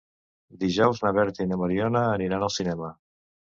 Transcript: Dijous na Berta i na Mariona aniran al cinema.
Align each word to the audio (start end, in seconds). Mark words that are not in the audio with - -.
Dijous 0.63 1.01
na 1.03 1.11
Berta 1.19 1.47
i 1.47 1.53
na 1.53 1.61
Mariona 1.65 2.03
aniran 2.17 2.49
al 2.49 2.53
cinema. 2.59 2.93